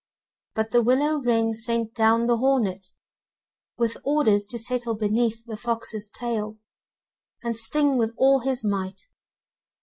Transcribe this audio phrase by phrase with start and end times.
[0.55, 2.87] But the willow wren sent down the hornet,
[3.77, 6.57] with orders to settle beneath the fox's tail,
[7.43, 9.01] and sting with all his might.